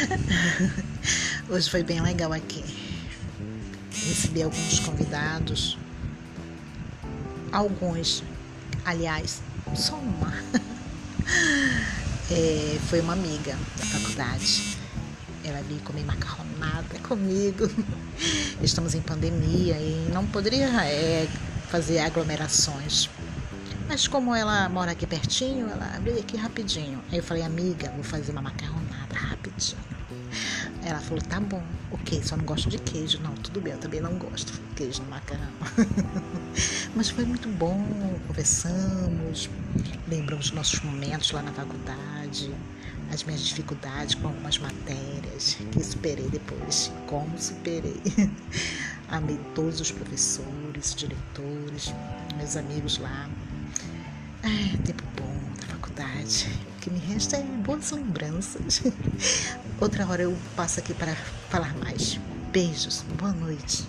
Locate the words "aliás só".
8.84-9.96